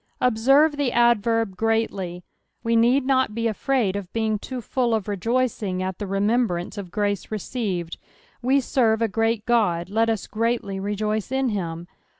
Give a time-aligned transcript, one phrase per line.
[0.19, 2.23] Observe the adverb" greatly,"
[2.63, 6.89] we need not be alrud of being too full of rcjoiring at the remembrance of
[6.89, 7.99] grace received.
[8.41, 11.85] We ■erre a great Ood, let ue greatly rejoice in him.